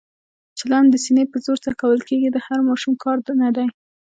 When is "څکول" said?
1.65-1.99